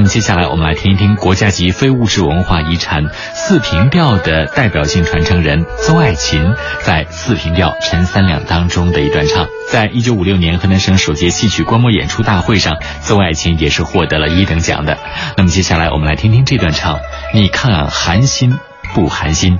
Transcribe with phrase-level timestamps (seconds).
[0.00, 3.04] 那么接下来我们来听一听国家级非物质文化遗产
[3.34, 9.46] 四平调的代表性传承人邹爱琴在四平调陈三两当中的一段唱。
[9.68, 14.96] 在一九五六年河南省首届戏曲观摩演出大会上，邹爱琴也是获得了一等奖的。
[15.36, 16.98] 那么接下来我们来听听这段唱，
[17.34, 18.58] 你看寒心
[18.94, 19.58] 不寒心？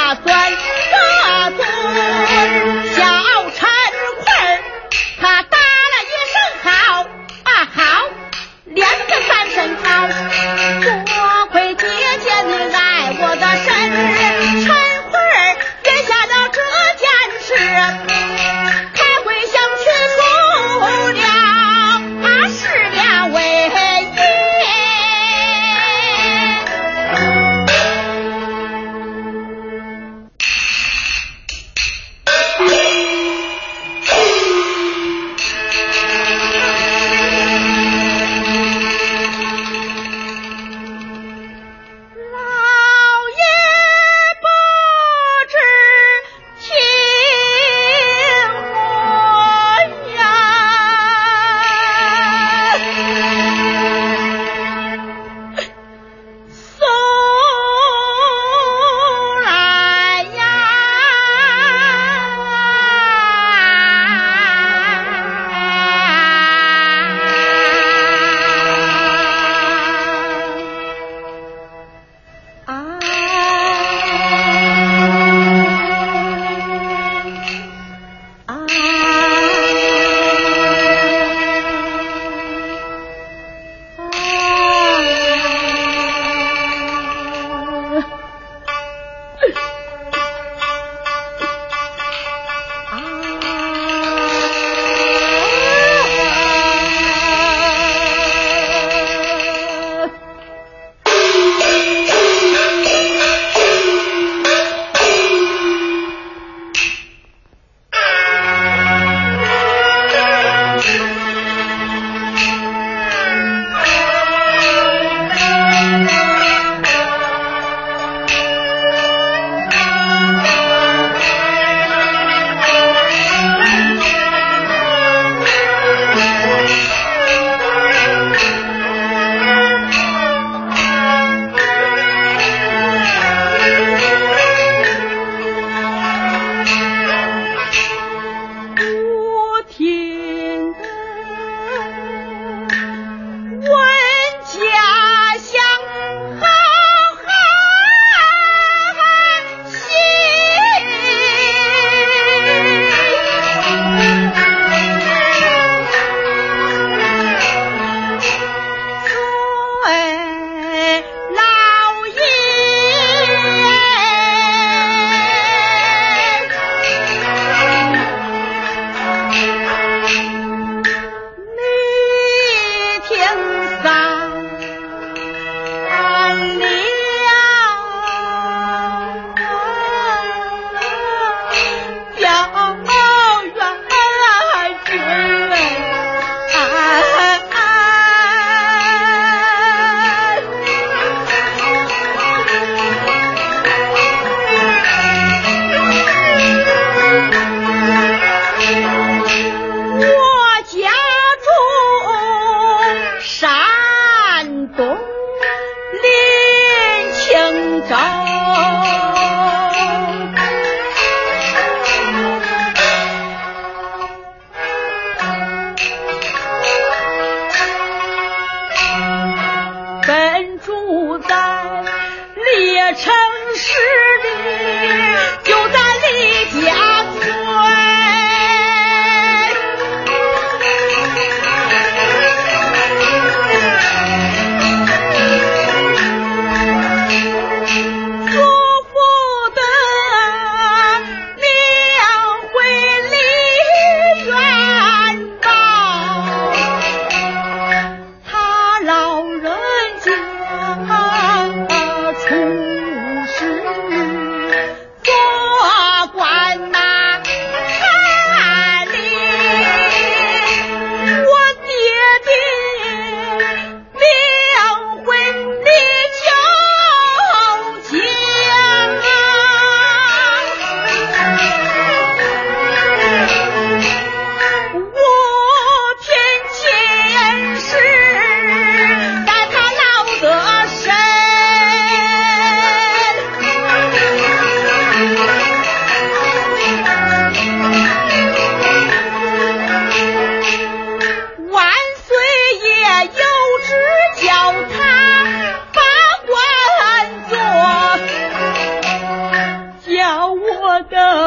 [0.00, 0.79] 大专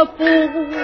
[0.06, 0.83] 不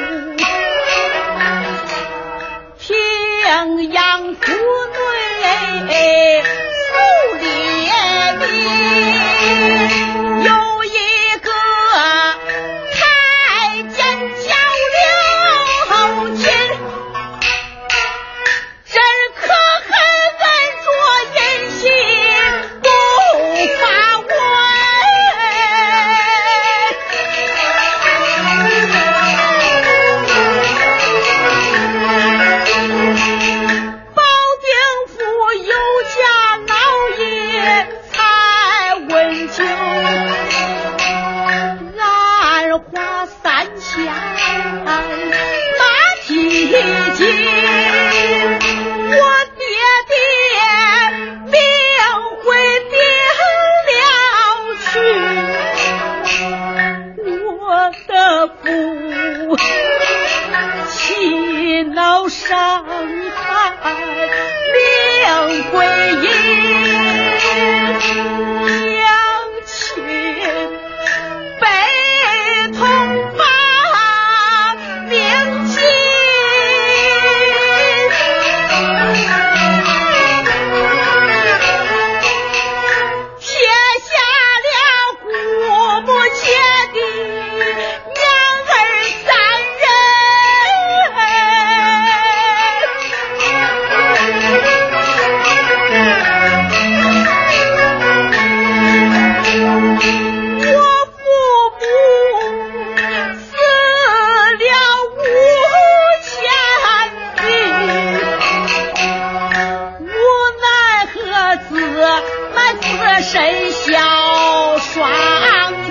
[113.21, 115.11] 身小双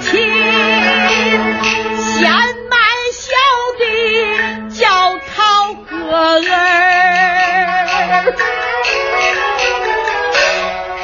[0.01, 0.19] 亲，
[2.17, 2.31] 先
[2.71, 2.77] 买
[3.13, 3.27] 小
[3.79, 3.83] 的
[4.71, 6.51] 叫曹哥儿。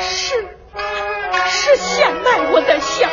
[0.01, 0.13] 是
[1.47, 3.09] 是，先卖我的小。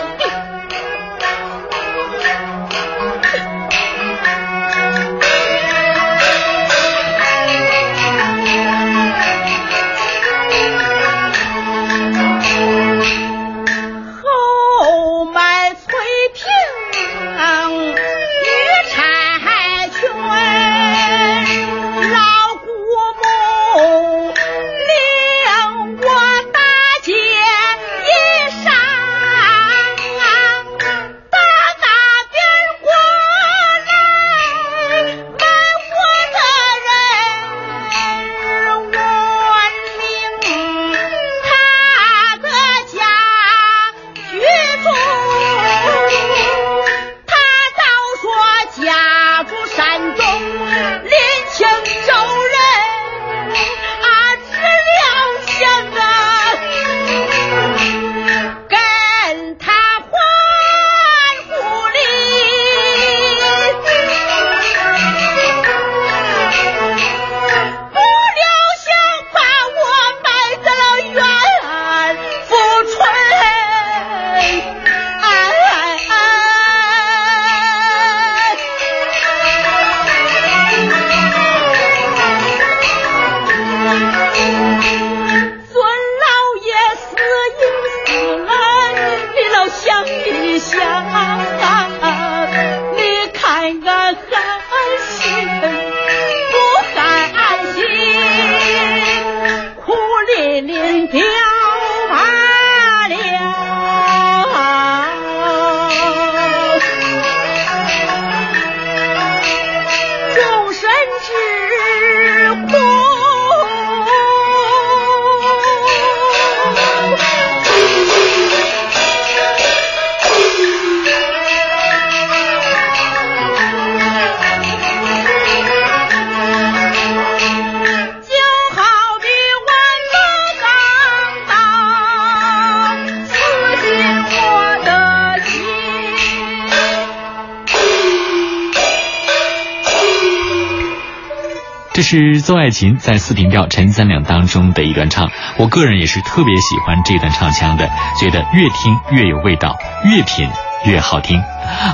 [142.01, 145.29] 这是邹爱琴在四平调陈三两当中的一段唱，
[145.59, 147.87] 我个人也是特别喜欢这段唱腔的，
[148.19, 150.49] 觉得越听越有味道，越品
[150.83, 151.39] 越好听。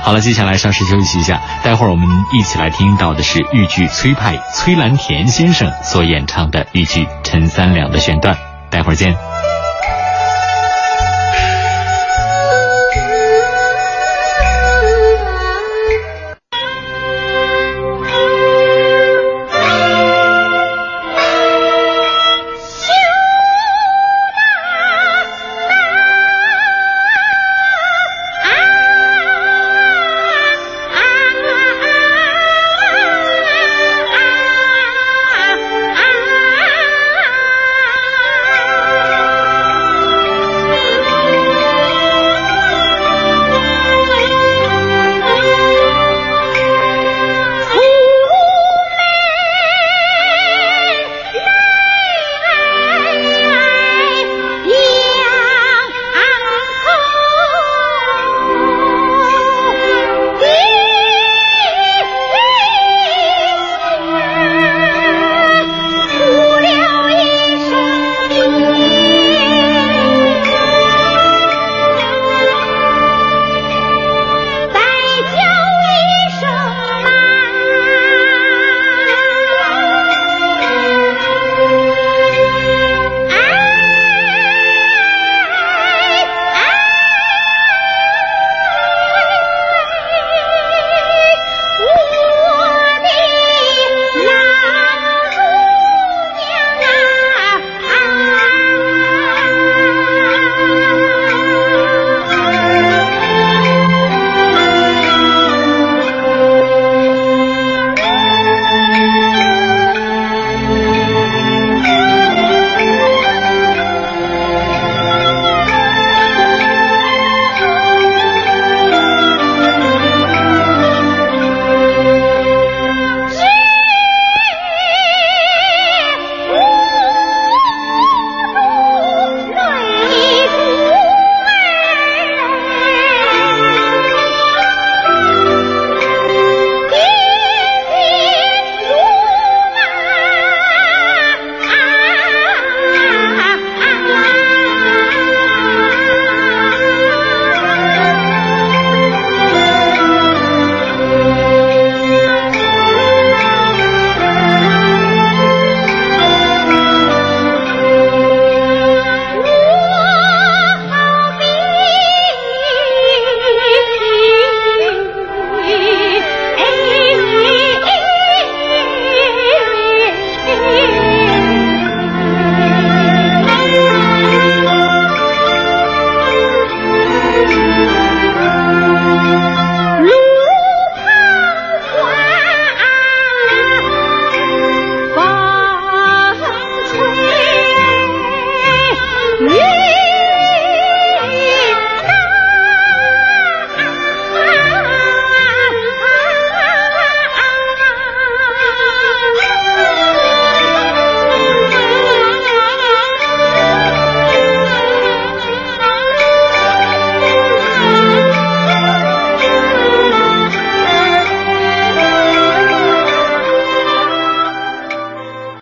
[0.02, 8.34] 好了，接下来稍事休息一下，待会儿我们一起来听到的是豫剧崔派崔兰田先生所演唱的豫剧陈三两的选段，
[8.70, 9.37] 待会儿见。